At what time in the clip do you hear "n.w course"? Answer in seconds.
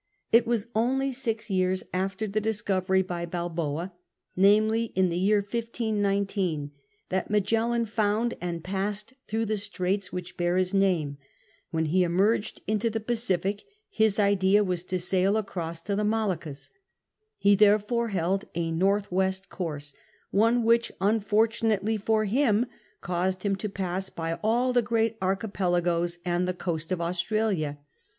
18.69-19.93